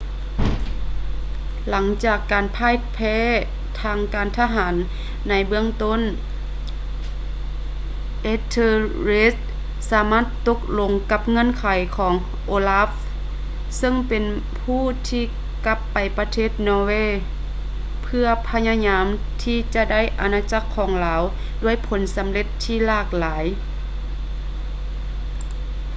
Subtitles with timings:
[1.69, 3.17] ຫຼັງຈາກການຜ່າຍແພ້
[3.81, 4.75] ທາງການທະຫານ
[5.29, 5.99] ໃນເບື້ອງຕົ້ນ
[8.33, 9.35] ethelred
[9.91, 11.63] ສາມາດຕົກລົງກັບເງື່ອນໄຂ
[11.97, 12.13] ກັບ
[12.51, 12.89] olaf
[13.77, 14.23] ເຊິ່ງເປັນ
[14.59, 15.23] ຜູ້ທີ່
[15.65, 16.91] ກັບໄປປະເທດນໍເວ
[18.03, 19.05] ເພື່ອພະຍາຍາມ
[19.43, 21.21] ທີ່ຈະໄດ້ອານາຈັກຂອງລາວ
[21.63, 23.45] ດ້ວຍຜົນສຳເລັດທີ່ຫຼາກຫຼາຍ